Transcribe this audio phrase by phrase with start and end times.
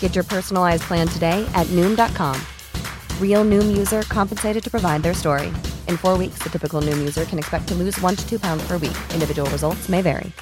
[0.00, 2.40] Get your personalized plan today at Noom.com.
[3.20, 5.48] Real Noom user compensated to provide their story.
[5.86, 8.66] In four weeks, the typical Noom user can expect to lose one to two pounds
[8.66, 8.96] per week.
[9.12, 10.32] Individual results may vary.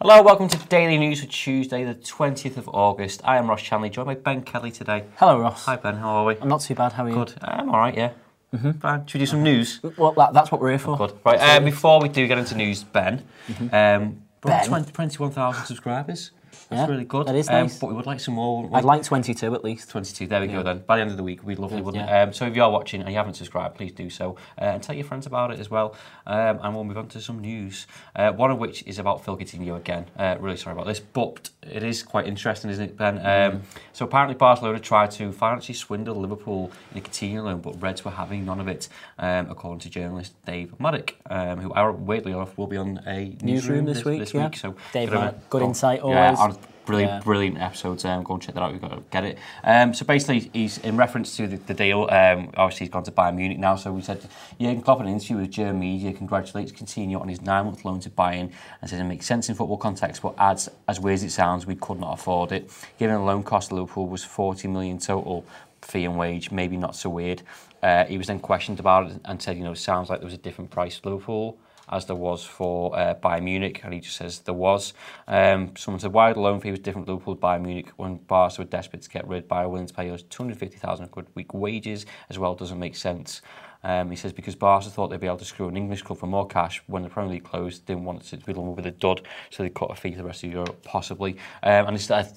[0.00, 3.20] Hello, welcome to Daily News for Tuesday, the 20th of August.
[3.24, 5.02] I am Ross Chanley, joined by Ben Kelly today.
[5.16, 5.64] Hello, Ross.
[5.64, 5.96] Hi, Ben.
[5.96, 6.36] How are we?
[6.36, 6.92] I'm not too bad.
[6.92, 7.16] How are you?
[7.16, 7.34] Good.
[7.42, 8.12] I'm all right, yeah.
[8.54, 8.70] Mm-hmm.
[8.78, 9.06] Fine.
[9.06, 9.80] Should we do some news?
[9.96, 10.96] Well, that, that's what we're here for.
[10.96, 11.18] Good.
[11.24, 13.24] Right, uh, before we do get into news, Ben,
[13.72, 14.64] um, Ben?
[14.64, 16.30] 20 21,000 subscribers.
[16.50, 17.26] That's Yeah, really good.
[17.26, 17.78] that is Um, nice.
[17.78, 18.68] but we would like some more.
[18.72, 19.90] I'd like 22 at least.
[19.90, 20.26] 22.
[20.26, 20.82] There we go then.
[20.86, 22.20] By the end of the week, we'd lovely, wouldn't Yeah.
[22.20, 22.28] it?
[22.28, 24.36] Um, so if you are watching and you haven't subscribed, please do so.
[24.60, 25.94] Uh, and tell your friends about it as well.
[26.26, 27.86] Um, and we'll move on to some news.
[28.14, 30.06] Uh, one of which is about Phil Coutinho again.
[30.18, 33.18] Uh, really sorry about this, but it is quite interesting, isn't it, Ben?
[33.24, 33.62] Um,
[33.92, 38.12] So apparently Barcelona tried to financially swindle Liverpool in a Coutinho loan, but Reds were
[38.12, 42.68] having none of it, um, according to journalist Dave Maddock, um, who, weirdly enough, will
[42.68, 44.44] be on a newsroom, this week, This yeah.
[44.44, 46.37] week so Dave Maddock, good go- insight Yeah, always.
[46.38, 47.20] On- Brilliant, Yeah.
[47.20, 48.02] brilliant episodes.
[48.06, 48.72] Um, go and check that out.
[48.72, 49.36] You've got to get it.
[49.62, 52.08] Um, so basically, he's in reference to the, the deal.
[52.10, 53.76] Um, obviously, he's gone to Bayern Munich now.
[53.76, 54.26] So we said
[54.58, 58.08] Jurgen Klopp in an interview with German media congratulates Coutinho on his nine-month loan to
[58.08, 61.30] Bayern and says it makes sense in football context, but adds, as weird as it
[61.32, 62.70] sounds, we could not afford it.
[62.98, 65.44] Given the loan cost, Liverpool was 40 million total
[65.82, 66.50] fee and wage.
[66.50, 67.42] Maybe not so weird.
[67.82, 70.32] Uh, he was then questioned about it and said, you know, sounds like there was
[70.32, 71.58] a different price for Liverpool
[71.90, 74.92] as there was for uh, Bayern Munich, and he just says there was.
[75.26, 78.60] Um, someone said, why the loan fee was different for Liverpool Bayern Munich when Barca
[78.60, 82.38] were desperate to get rid, Bayern willing to pay us 250,000 quid week wages as
[82.38, 83.42] well doesn't make sense.
[83.84, 86.26] Um, he says because Barca thought they'd be able to screw an English club for
[86.26, 88.90] more cash when the Premier League closed, didn't want it to be done with a
[88.90, 91.36] dud, so they cut a fee to the rest of Europe, possibly.
[91.62, 92.28] Um, and it's, uh,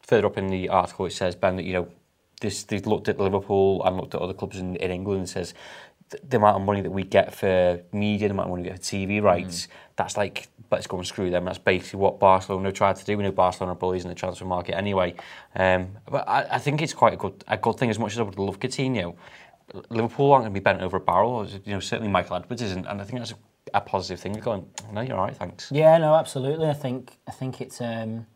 [0.00, 1.88] further up in the article, it says, Ben, that, you know,
[2.40, 5.54] this, they looked at Liverpool and looked at other clubs in, in England and says
[6.28, 8.78] the amount of money that we get for media, the amount of money we get
[8.78, 11.44] for TV rights, that's like, let's go and screw them.
[11.44, 13.16] That's basically what Barcelona tried to do.
[13.16, 15.14] We know Barcelona are bullies in the transfer market anyway.
[15.54, 18.18] Um, but I, I think it's quite a good, a good thing as much as
[18.18, 19.16] I would love Coutinho.
[19.90, 21.46] Liverpool aren't going to be bent over a barrel.
[21.46, 23.36] You know, certainly Michael Edwards isn't, and I think that's a,
[23.74, 24.34] a positive thing.
[24.34, 25.70] You're going, no, you're all right, thanks.
[25.72, 26.68] Yeah, no, absolutely.
[26.68, 28.26] I think I think it's um,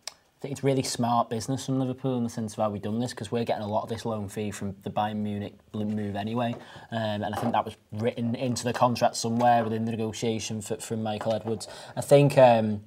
[0.51, 3.31] it's really smart business from Liverpool in the sense of how we've done this because
[3.31, 6.55] we're getting a lot of this loan fee from the Bayern Munich move anyway,
[6.91, 10.77] um, and I think that was written into the contract somewhere within the negotiation for,
[10.77, 11.69] from Michael Edwards.
[11.97, 12.83] I think um,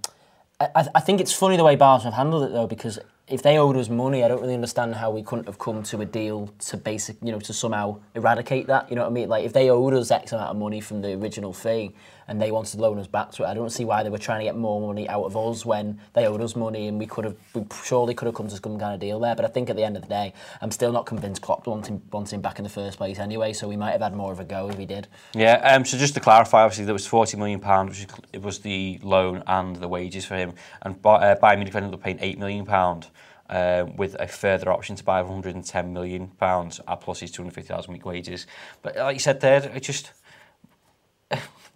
[0.60, 3.00] I, I think it's funny the way Barca have handled it though because
[3.30, 6.02] if they owed us money, I don't really understand how we couldn't have come to
[6.02, 8.90] a deal to basic, you know, to somehow eradicate that.
[8.90, 9.30] You know what I mean?
[9.30, 11.94] Like if they owed us X amount of money from the original fee
[12.30, 14.20] and they wanted to loan us back to it, I don't see why they were
[14.20, 17.08] trying to get more money out of us when they owed us money and we
[17.08, 19.36] could have, we surely could have come to some kind of deal there.
[19.36, 22.32] But I think at the end of the day, I'm still not convinced Klopp wanted
[22.32, 23.54] him back in the first place anyway.
[23.54, 25.08] So we might have had more of a go if he did.
[25.34, 28.60] Yeah, um, so just to clarify, obviously there was forty million pound, which it was
[28.60, 30.54] the loan and the wages for him,
[30.84, 33.08] and uh, Bayern Munich ended up paying eight million pound.
[33.52, 38.06] Um, with a further option to buy 110 million pounds uh, plus his 250,000 week
[38.06, 38.46] wages.
[38.84, 40.12] But like you said there, it just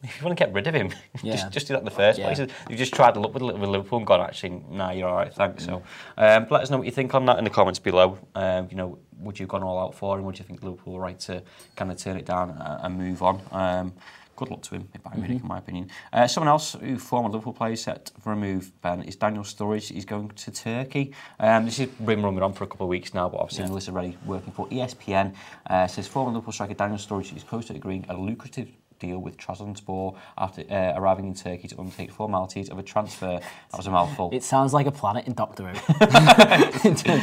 [0.04, 0.90] if you want to get rid of him,
[1.24, 1.34] Yeah.
[1.34, 2.34] just just do that in the first Yeah.
[2.34, 2.48] place.
[2.70, 5.34] You just tried to look with, with Liverpool and gone, actually, nah, you're all right,
[5.34, 5.66] thanks.
[5.66, 5.82] So,
[6.18, 8.18] um, let us know what you think on that in the comments below.
[8.36, 10.26] Um, you know, would you have gone all out for him?
[10.26, 11.42] Would you think Liverpool were right to
[11.76, 13.42] kind of turn it down and, and move on?
[13.52, 13.94] Um,
[14.36, 15.90] good luck to him, if I in my opinion.
[16.12, 19.92] Uh, someone else who former Liverpool player set for a move, Ben, is Daniel Sturridge.
[19.94, 21.14] He's going to Turkey.
[21.40, 23.92] Um, this has been running on for a couple of weeks now, but obviously Melissa
[23.92, 25.34] Reddy working for ESPN
[25.70, 28.70] uh, says former Liverpool striker Daniel Sturridge is close to agreeing a lucrative
[29.04, 33.40] deal with Trabzonspor after uh, arriving in Turkey to undertake formalities of a transfer.
[33.72, 34.30] That was a mouthful.
[34.32, 35.74] It sounds like a planet in Doctor Who.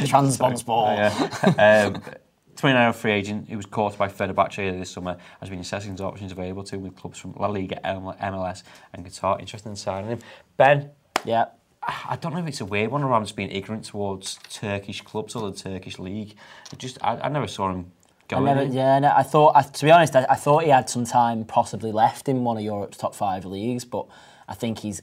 [0.07, 0.97] Transponsball.
[1.59, 1.93] yeah.
[1.95, 2.03] um,
[2.57, 6.01] 29 free agent who was caught by Fenerbahce earlier this summer has been assessing his
[6.01, 8.63] options available to him with clubs from La Liga, MLS
[8.93, 9.41] and Qatar.
[9.41, 10.19] Interested in signing him.
[10.57, 10.91] Ben,
[11.25, 11.47] Yeah.
[11.83, 15.01] I don't know if it's a weird one or I'm just being ignorant towards Turkish
[15.01, 16.35] clubs or the Turkish league.
[16.71, 17.93] It just I, I never saw him
[18.33, 18.73] I never, in.
[18.73, 21.45] yeah, no, I thought, I, to be honest, I, I thought he had some time
[21.45, 24.07] possibly left in one of Europe's top five leagues, but
[24.49, 25.03] I think he's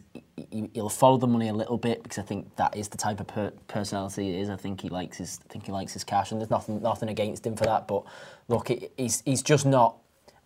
[0.51, 3.19] he, he'll follow the money a little bit because I think that is the type
[3.19, 4.50] of per, personality he is.
[4.50, 7.09] I think he likes his, I think he likes his cash, and there's nothing nothing
[7.09, 7.88] against him for that.
[7.88, 8.03] But
[8.47, 9.97] look, he, he's he's just not.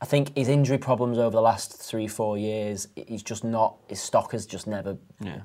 [0.01, 3.75] I think his injury problems over the last three four years, he's just not.
[3.87, 5.41] His stock has just never Yeah.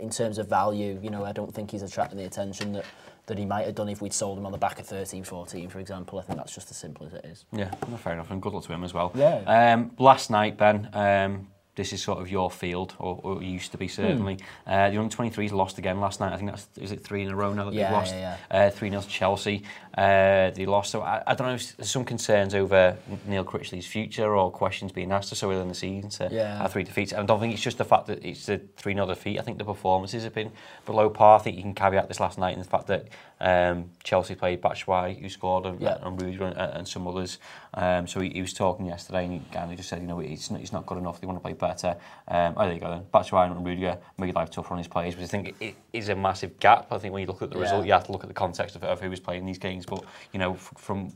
[0.00, 2.84] in terms of value, you know, I don't think he's attracting the attention that,
[3.28, 5.68] that he might have done if we'd sold him on the back of 13, 14,
[5.68, 6.18] for example.
[6.18, 7.44] I think that's just as simple as it is.
[7.52, 9.12] Yeah, no, fair enough, and good luck to him as well.
[9.14, 9.42] Yeah.
[9.46, 11.48] Um, last night, Ben, um,
[11.78, 14.34] this is sort of your field, or, or it used to be certainly.
[14.66, 14.70] Hmm.
[14.70, 16.32] Uh, the under 23s lost again last night.
[16.32, 18.14] I think that's is it three in a row now that Yeah, they've lost.
[18.14, 19.62] yeah, Uh, three 0 to Chelsea.
[19.96, 20.90] Uh, they lost.
[20.90, 21.56] So I, I don't know.
[21.56, 22.96] There's some concerns over
[23.26, 26.58] Neil Critchley's future, or questions being asked so early in the season to Yeah.
[26.58, 27.12] have three defeats.
[27.12, 29.38] And I don't think it's just the fact that it's a three 0 defeat.
[29.38, 30.50] I think the performances have been
[30.84, 31.38] below par.
[31.38, 33.06] I think you can caveat this last night in the fact that
[33.40, 35.98] um, Chelsea played Batshuayi, who scored, and, Yeah.
[36.02, 37.38] and Rudiger and, and some others.
[37.74, 40.20] Um, so he, he was talking yesterday and he, and he just said, you know,
[40.20, 41.20] it's not, it's not good enough.
[41.20, 41.96] They want to play better.
[42.26, 43.04] Um, oh, there you go then.
[43.12, 46.14] Batshuayi and Rudiger made life tougher on his players, but I think it is a
[46.16, 46.86] massive gap.
[46.90, 47.62] I think when you look at the Yeah.
[47.62, 49.86] result, you have to look at the context of, of who was playing these games.
[49.86, 51.12] But, you know, f- from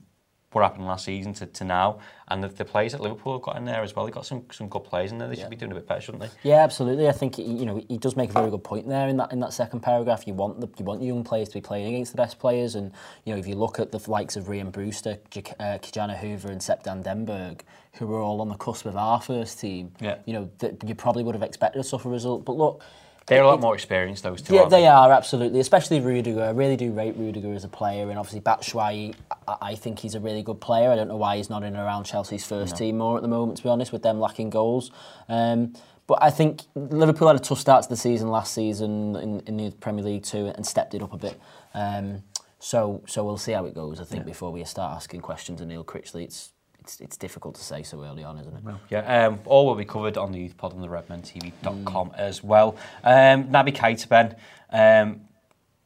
[0.52, 3.56] what happened last season to, to now, and the, the players at Liverpool have got
[3.56, 4.04] in there as well.
[4.04, 5.28] They've got some, some good players in there.
[5.28, 6.31] They should be doing a bit better, shouldn't they?
[6.49, 7.08] Yeah, absolutely.
[7.08, 9.40] I think you know he does make a very good point there in that in
[9.40, 10.26] that second paragraph.
[10.26, 12.93] You want the you want young players to be playing against the best players, and
[13.25, 16.50] you know if you look at the likes of Ryan Brewster, J- uh, Ki-Jana Hoever,
[16.50, 17.64] and Sepp van den Berg,
[17.94, 20.16] who were all on the cusp of our first team, Yeah.
[20.26, 22.44] you know th- you probably would have expected a tougher result.
[22.44, 22.82] But look,
[23.27, 24.55] They're a lot more experienced, those two.
[24.55, 26.43] Yeah, aren't they are absolutely, especially Rudiger.
[26.43, 29.15] I really do rate Rudiger as a player, and obviously Batshuayi,
[29.47, 30.91] I, I think he's a really good player.
[30.91, 33.29] I don't know why he's not in and around Chelsea's first team more at the
[33.29, 34.91] moment, to be honest, with them lacking goals.
[35.29, 35.75] Um,
[36.07, 39.57] but I think Liverpool had a tough start to the season last season in, in
[39.57, 41.41] the Premier League too, and stepped it up a bit.
[41.75, 42.25] Um,
[42.59, 44.01] so, so we'll see how it goes.
[44.01, 47.62] I think before we start asking questions of Neil Critchley, it's it's it's difficult to
[47.62, 48.64] say so early on, isn't it?
[48.64, 52.43] Well, Yeah, um, all will be covered on the Youth Pod on the redmentv.com as
[52.43, 52.76] well.
[53.05, 54.37] Um, Naby Keita, Ben,
[54.70, 55.20] um,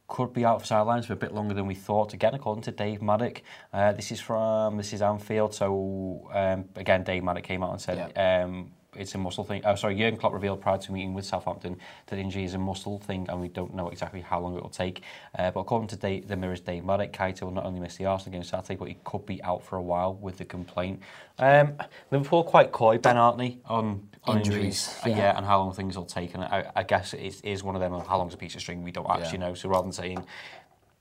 [0.09, 2.15] could be out for sidelines for a bit longer than we thought.
[2.15, 5.55] Again, according to Dave Maddock, uh, this is from this is Anfield.
[5.55, 8.13] So um, again, Dave Maddock came out and said.
[8.17, 9.63] Um, it's a muscle thing.
[9.65, 11.77] Oh, sorry, Jurgen Klopp revealed prior to meeting with Southampton
[12.07, 14.71] that injury is a muscle thing, and we don't know exactly how long it will
[14.71, 15.03] take.
[15.39, 18.33] Uh, but according to the Mirror's Dave Maddock, Keita will not only miss the Arsenal
[18.33, 21.01] game Saturday, but he could be out for a while with the complaint.
[21.39, 21.75] Um,
[22.11, 24.57] Liverpool quite coy, Ben, aren't they, on, on injuries?
[24.57, 25.17] Injuries, Uh, yeah.
[25.17, 25.37] yeah.
[25.37, 26.35] and how long things will take.
[26.35, 27.93] And I, I guess it is, one of them.
[28.07, 28.83] How long's a piece of string?
[28.83, 29.55] We don't actually know.
[29.55, 30.25] So rather than saying.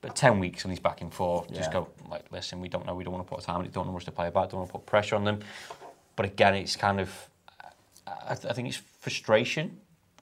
[0.01, 1.79] But 10 weeks and he's back in four, just Yeah.
[1.79, 3.85] go, like, listen, we don't know, we don't want to put a time it, don't
[3.85, 5.39] want to rush the player back, don't want to put pressure on them.
[6.15, 7.09] But again, it's kind of,
[8.07, 9.79] I, th- I think it's frustration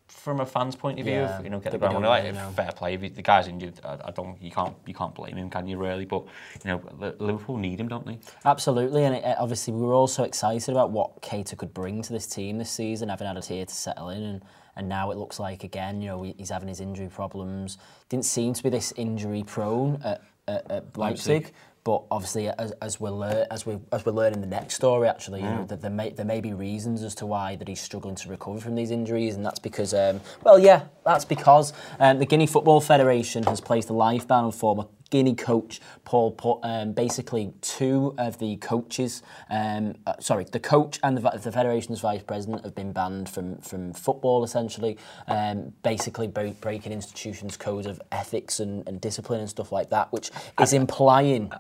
[0.08, 1.16] from a fan's point of view.
[1.16, 2.50] Yeah, you know, get the ground don't like know.
[2.56, 2.94] fair play.
[2.94, 4.42] If the guy's injured, I, I don't.
[4.42, 4.76] You can't.
[4.86, 5.78] You can't blame him, can you?
[5.78, 6.06] Really?
[6.06, 6.26] But
[6.64, 8.20] you know, Liverpool need him, don't they?
[8.46, 12.14] Absolutely, and it, obviously we were all so excited about what Keita could bring to
[12.14, 14.46] this team this season, having had a year to settle in, and,
[14.76, 17.78] and now it looks like again, you know, he's having his injury problems.
[18.10, 21.34] Didn't seem to be this injury prone at, at, at Leipzig.
[21.34, 21.54] Leipzig.
[21.84, 25.42] But obviously, as, as we're lear- as we as we're learning the next story, actually,
[25.42, 28.16] you know, that there may there may be reasons as to why that he's struggling
[28.16, 32.26] to recover from these injuries, and that's because, um, well, yeah, that's because um, the
[32.26, 36.32] Guinea Football Federation has placed a life ban on former Guinea coach Paul.
[36.32, 41.52] Put um, basically two of the coaches, um, uh, sorry, the coach and the, the
[41.52, 47.58] federation's vice president have been banned from from football essentially, um, basically bre- breaking institutions'
[47.58, 50.32] codes of ethics and, and discipline and stuff like that, which
[50.62, 51.52] is implying.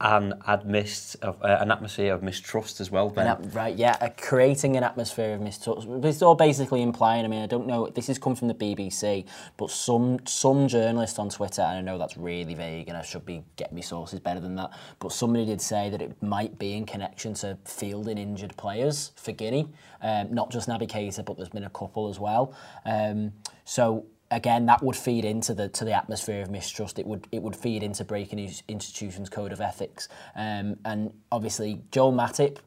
[0.00, 0.34] And
[1.22, 3.12] of uh, an atmosphere of mistrust as well.
[3.16, 5.86] An right, yeah, uh, creating an atmosphere of mistrust.
[5.88, 7.24] It's all basically implying.
[7.24, 7.86] I mean, I don't know.
[7.86, 9.24] This has come from the BBC,
[9.56, 13.24] but some some journalist on Twitter, and I know that's really vague, and I should
[13.24, 14.70] be getting my sources better than that.
[14.98, 19.32] But somebody did say that it might be in connection to fielding injured players for
[19.32, 19.68] Guinea,
[20.02, 22.54] um, not just Naby Keita, but there's been a couple as well.
[22.84, 23.32] Um,
[23.64, 26.98] so again, that would feed into the to the atmosphere of mistrust.
[26.98, 30.08] It would it would feed into breaking his institution's code of ethics.
[30.36, 32.58] Um, and obviously, Joel Matip,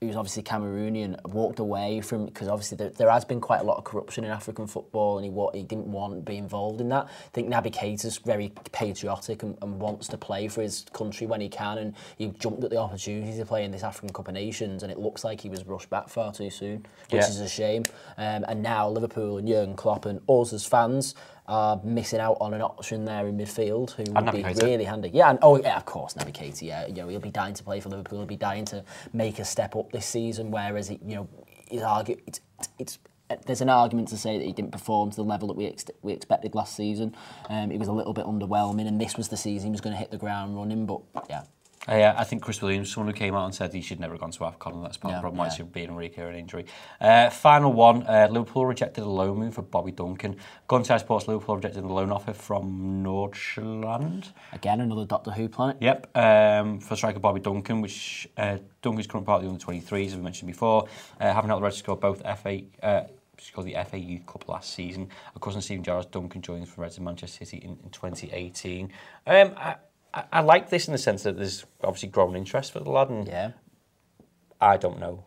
[0.00, 3.76] who's obviously Cameroonian, walked away from because obviously there, there has been quite a lot
[3.76, 7.04] of corruption in African football, and he he didn't want to be involved in that.
[7.04, 11.42] I think Naby Keita's very patriotic and, and wants to play for his country when
[11.42, 14.34] he can, and he jumped at the opportunity to play in this African Cup of
[14.34, 16.78] Nations, and it looks like he was rushed back far too soon,
[17.10, 17.28] which Yeah.
[17.28, 17.84] is a shame.
[18.16, 21.14] Um, and now Liverpool and Jurgen Klopp and us as fans
[21.50, 24.62] are missing out on an option there in midfield who would be Keita.
[24.62, 25.10] really handy.
[25.12, 26.62] Yeah, and oh yeah, of course, Naby Keita.
[26.62, 28.18] Yeah, you know he'll be dying to play for Liverpool.
[28.20, 30.50] He'll be dying to make a step up this season.
[30.52, 31.28] Whereas he, you know,
[31.68, 32.40] his argue it's
[32.78, 32.98] it's
[33.46, 35.84] there's an argument to say that he didn't perform to the level that we ex-
[36.02, 37.14] we expected last season.
[37.48, 39.94] Um, he was a little bit underwhelming, and this was the season he was going
[39.94, 40.86] to hit the ground running.
[40.86, 41.42] But yeah,
[41.88, 44.20] yeah, I think Chris Williams, someone who came out and said he should never have
[44.20, 45.52] gone to AFCON, and that's part of the problem why yeah.
[45.60, 46.66] it's being a recurring injury.
[47.00, 50.36] Uh, final one, uh, Liverpool rejected a loan move for Bobby Duncan.
[50.68, 54.30] Gunter Sports Liverpool rejected a loan offer from Nordjylland.
[54.52, 55.78] again another Doctor Who planet.
[55.80, 60.08] Yep, um, for striker Bobby Duncan, which uh, Duncan's current part of the under 23s,
[60.08, 60.86] as we mentioned before,
[61.18, 62.60] uh, having helped the Reds score both FA.
[62.82, 63.04] Uh,
[63.38, 65.08] scored the FA Youth Cup last season.
[65.34, 68.92] Of course, Steven Gerrard's Duncan joined for Reds in Manchester City in, in 2018.
[69.26, 69.76] Um, I,
[70.14, 73.10] I, I like this in the sense that there's obviously growing interest for the lad,
[73.10, 73.52] and Yeah,
[74.60, 75.24] I don't know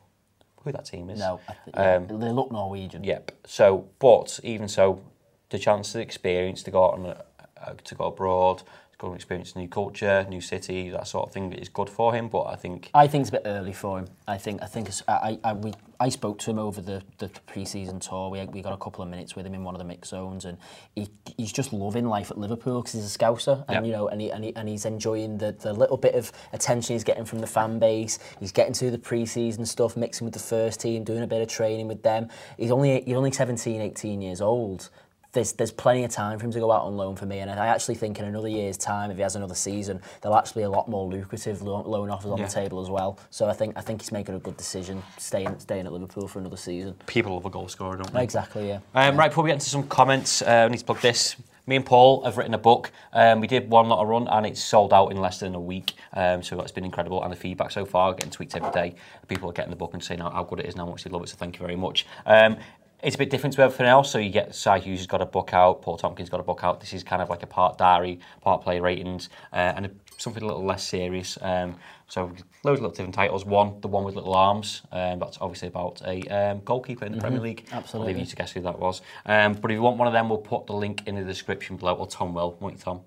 [0.64, 1.20] who that team is.
[1.20, 1.76] no, I th-
[2.12, 3.04] Um, they look Norwegian.
[3.04, 3.32] Yep.
[3.48, 5.02] So, but even so,
[5.50, 8.64] the chance, the experience to go out and uh, to go abroad,
[9.04, 12.30] go and experience new culture, new city, that sort of thing is good for him.
[12.30, 14.08] But I think I think it's a bit early for him.
[14.28, 18.00] I think I think I, I, we, I spoke to him over the, the pre-season
[18.00, 18.30] tour.
[18.30, 20.46] We, we got a couple of minutes with him in one of the mix zones,
[20.46, 20.58] and
[20.96, 23.86] he, he's just loving life at Liverpool because he's a Scouser, and Yep.
[23.86, 26.94] you know, and he, and, he, and he's enjoying the, the little bit of attention
[26.96, 28.20] he's getting from the fan base.
[28.40, 31.50] He's getting to the pre-season stuff, mixing with the first team, doing a bit of
[31.50, 32.30] training with them.
[32.58, 34.90] He's only he's only 17, 18 years old.
[35.34, 37.50] There's, there's plenty of time for him to go out on loan for me, and
[37.50, 40.66] I actually think in another year's time, if he has another season, there'll actually be
[40.66, 42.46] a lot more lucrative loan, loan offers on Yeah.
[42.46, 43.18] the table as well.
[43.32, 46.38] So I think I think he's making a good decision, staying staying at Liverpool for
[46.40, 46.94] another season.
[47.08, 48.24] people love a goal scorer, don't they?
[48.24, 48.80] Exactly, yeah.
[48.94, 51.36] Um, right, before we get into some comments, uh, we need to plug this.
[51.66, 52.92] Me and Paul have written a book.
[53.14, 55.60] Um, we did one lot of run and it's sold out in less than a
[55.60, 55.94] week.
[56.14, 57.24] Um, so it's been incredible.
[57.24, 58.96] And the feedback so far, getting tweets every day.
[59.30, 61.06] People are getting the book and saying how, how good it is and how much
[61.06, 61.30] they love it.
[61.30, 62.06] So thank you very much.
[62.26, 62.58] Um,
[63.04, 64.10] it's a bit different to everything else.
[64.10, 66.64] So you get Si Hughes has got a book out, Paul Tomkins got a book
[66.64, 66.80] out.
[66.80, 70.42] This is kind of like a part diary, part play ratings, uh, and a, something
[70.42, 71.38] a little less serious.
[71.42, 71.76] Um,
[72.08, 72.24] so
[72.64, 73.46] loads of little different titles.
[73.46, 74.84] One, the one with little arms.
[74.92, 77.66] Um, that's obviously about a um, goalkeeper in the Premier League.
[77.72, 78.14] absolutely.
[78.14, 79.02] I'll leave you to guess who that was.
[79.26, 81.76] Um, but if you want one of them, we'll put the link in the description
[81.76, 81.96] below.
[81.96, 83.02] Or Tom will, won't you, Tom?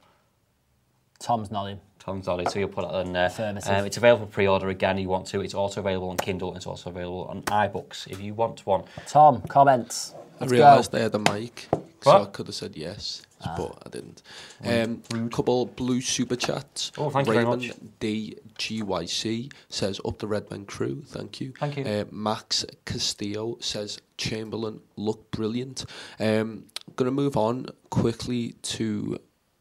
[1.18, 1.80] Tom's nodding.
[1.98, 3.26] Tom's Dolly, so you'll put it in there.
[3.26, 3.68] Affirmative.
[3.68, 5.40] Um, it's available for pre-order again if you want to.
[5.40, 8.84] It's also available on Kindle it's also available on iBooks if you want one.
[9.08, 10.14] Tom, comments.
[10.38, 12.22] I Let's realised they had a mic, so What?
[12.22, 13.22] I could have said yes,
[13.56, 14.22] but I didn't.
[14.64, 16.92] Um, couple blue super chats.
[16.96, 17.72] Oh, thank you very much.
[18.00, 21.02] DGYC says up the Redman crew.
[21.06, 21.54] Thank you.
[21.58, 21.84] Thank you.
[21.84, 25.86] Uh, Max Castillo says Chamberlain look brilliant.
[26.20, 29.18] Um, gonna move on quickly to.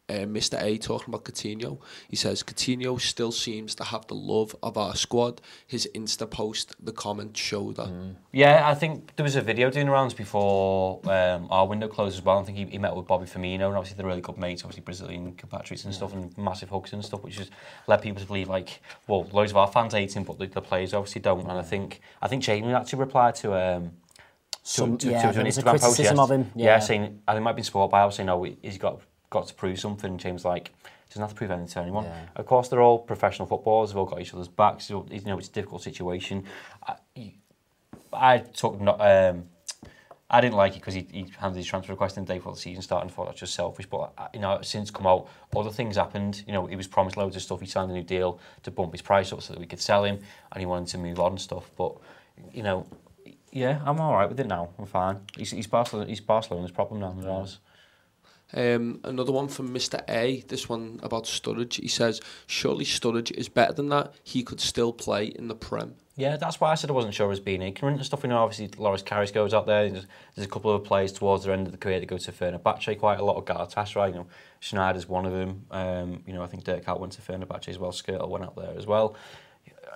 [0.07, 0.61] Uh, Mr.
[0.61, 1.79] A talking about Coutinho.
[2.07, 5.41] He says Coutinho still seems to have the love of our squad.
[5.65, 7.89] His Insta post, the comments show that.
[8.31, 12.23] Yeah, I think there was a video doing rounds before um, our window closed as
[12.23, 12.37] well.
[12.37, 14.83] I think he, he met with Bobby Firmino, and obviously they're really good mates, obviously
[14.83, 17.49] Brazilian compatriots and stuff, and massive hugs and stuff, which has
[17.87, 20.61] led people to believe like, well, loads of our fans hate him, but the, the
[20.61, 21.41] players obviously don't.
[21.41, 23.91] And I think I think Jamie actually replied to um,
[24.61, 25.99] Some, to, to, yeah, to, to an was a Instagram post.
[25.99, 26.17] yes.
[26.17, 26.51] of him.
[26.55, 26.65] Yeah.
[26.65, 29.01] Yeah, saying I think it might have been sport by saying no, he's got
[29.35, 30.17] got to prove something.
[30.17, 30.71] James like
[31.09, 32.05] doesn't have to prove anything to anyone.
[32.05, 32.25] Yeah.
[32.35, 33.89] Of course, they're all professional footballers.
[33.89, 34.85] They've all got each other's backs.
[34.85, 36.45] So, you know, it's a difficult situation.
[36.87, 36.95] I,
[38.13, 38.99] I took not.
[38.99, 39.45] Um,
[40.27, 42.53] I didn't like it because he, he handed his transfer request in the day before
[42.53, 43.85] the season started and thought that's just selfish.
[43.85, 46.43] But uh, you know, since come out, other things happened.
[46.47, 47.59] You know, he was promised loads of stuff.
[47.59, 50.03] He signed a new deal to bump his price up so that we could sell
[50.03, 50.19] him,
[50.51, 51.69] and he wanted to move on and stuff.
[51.77, 51.93] But
[52.51, 52.87] you know,
[53.51, 54.69] yeah, I'm all right with it now.
[54.79, 55.19] I'm fine.
[55.37, 56.09] He's, he's Barcelona.
[56.09, 57.59] He's Barcelona's problem now, not ours.
[58.53, 60.01] Um, another one from Mr.
[60.09, 60.41] A.
[60.47, 61.81] This one about Sturridge.
[61.81, 64.13] He says, "Surely Sturridge is better than that.
[64.23, 67.29] He could still play in the Prem." Yeah, that's why I said I wasn't sure
[67.31, 68.23] as being ignorant and stuff.
[68.23, 69.89] You know, obviously Loris Karius goes out there.
[69.89, 72.31] There's, there's a couple of players towards the end of the career that go to
[72.31, 74.09] Fenerbahce quite a lot of Galatasaray.
[74.09, 74.27] You know,
[74.61, 75.65] Sneijder's one of them.
[75.71, 77.91] Um, you know, I think Dirk Howard went to Fenerbahce as well.
[77.91, 79.17] Skrtel went out there as well.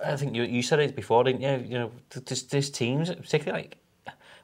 [0.04, 1.66] I think you, you said it before, didn't you?
[1.66, 3.78] You know, th- this, this teams, particularly like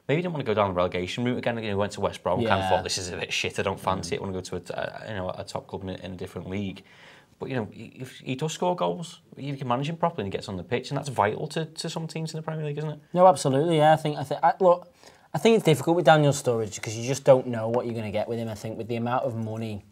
[0.07, 1.57] maybe didn't want to go down the relegation route again.
[1.61, 3.59] You know, went to West Brom, kind of thought this is a bit shit.
[3.59, 4.13] I don't fancy mm.
[4.13, 4.21] it.
[4.21, 6.05] I want to go to a, a uh, you know a top club in, a-
[6.05, 6.83] in a different league.
[7.39, 10.35] But you know, if he does score goals, you can manage him properly and he
[10.35, 12.77] gets on the pitch, and that's vital to, to some teams in the Premier League,
[12.79, 12.99] isn't it?
[13.13, 13.77] No, absolutely.
[13.77, 14.91] Yeah, I think I think I, look,
[15.33, 18.05] I think it's difficult with Daniel Sturridge because you just don't know what you're going
[18.05, 18.49] to get with him.
[18.49, 19.85] I think with the amount of money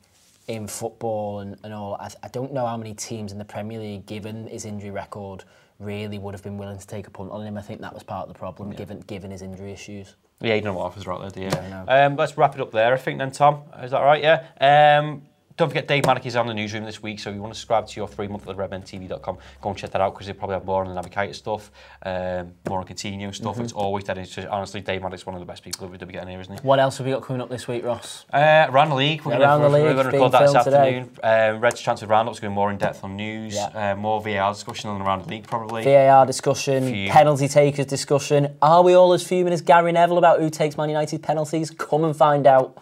[0.47, 3.79] in football and, and all, I, I don't know how many teams in the Premier
[3.79, 5.43] League, given his injury record,
[5.79, 7.57] really would have been willing to take a punt on him.
[7.57, 10.15] I think that was part of the problem, given given his injury issues.
[10.41, 11.47] Yeah, you don't know what offers are out there, do you?
[11.47, 13.63] Yeah, um, let's wrap it up there, I think, then, Tom.
[13.81, 14.21] Is that right?
[14.21, 14.99] Yeah.
[14.99, 15.23] Um,
[15.57, 17.57] don't forget, Dave Maddock is on the newsroom this week, so if you want to
[17.59, 20.55] subscribe to your free month at redmentv.com, go and check that out because they probably
[20.55, 21.71] have more on the Naby Keita stuff,
[22.03, 23.57] um, more on Coutinho stuff.
[23.61, 24.17] It's always that.
[24.17, 26.67] Just, honestly, Dave Maddock's one of the best people we're getting here, isn't he?
[26.67, 28.25] What else have we got coming up this week, Ross?
[28.33, 30.55] Uh, around the league, we're Yeah, going around the league, we're to record that this
[30.55, 31.09] afternoon.
[31.23, 33.91] Um, Red's Transfer Roundup's going more in depth on news, Yeah.
[33.93, 35.83] uh, more VAR discussion on around the league probably.
[35.85, 37.09] VAR discussion, Fume.
[37.11, 38.57] penalty takers discussion.
[38.61, 41.71] Are we all as fuming as Gary Neville about who takes Man United penalties?
[41.71, 42.77] Come and find out.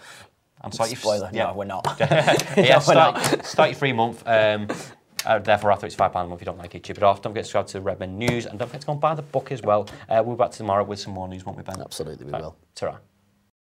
[0.64, 1.46] And start your- Spoiler, yeah.
[1.48, 1.86] no, we're not.
[2.00, 4.24] yeah, start, start your free month.
[4.26, 4.68] Um,
[5.26, 7.22] uh, therefore, after it's £5 a month, if you don't like it, chip it off.
[7.22, 9.22] Don't forget to subscribe to Redmen News and don't forget to go and buy the
[9.22, 9.88] book as well.
[10.10, 11.80] Uh, we'll be back tomorrow with some more news, won't we, Ben?
[11.82, 12.58] Absolutely, we will.
[12.76, 12.98] Ta-ra.